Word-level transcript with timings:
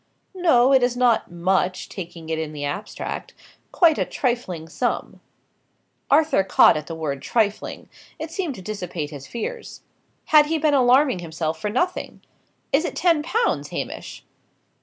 "No, 0.33 0.73
it 0.73 0.81
is 0.81 0.97
not 0.97 1.29
much, 1.31 1.87
taking 1.87 2.29
it 2.29 2.39
in 2.39 2.53
the 2.53 2.65
abstract. 2.65 3.35
Quite 3.71 3.99
a 3.99 4.03
trifling 4.03 4.67
sum." 4.67 5.21
Arthur 6.09 6.43
caught 6.43 6.75
at 6.75 6.87
the 6.87 6.95
word 6.95 7.21
"trifling;" 7.21 7.87
it 8.17 8.31
seemed 8.31 8.55
to 8.55 8.63
dissipate 8.63 9.11
his 9.11 9.27
fears. 9.27 9.83
Had 10.29 10.47
he 10.47 10.57
been 10.57 10.73
alarming 10.73 11.19
himself 11.19 11.61
for 11.61 11.69
nothing! 11.69 12.21
"Is 12.73 12.83
it 12.83 12.95
ten 12.95 13.21
pounds, 13.21 13.69
Hamish?" 13.69 14.25